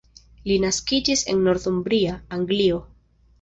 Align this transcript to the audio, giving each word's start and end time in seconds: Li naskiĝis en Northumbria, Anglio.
Li 0.51 0.55
naskiĝis 0.63 1.23
en 1.33 1.43
Northumbria, 1.49 2.17
Anglio. 2.39 2.81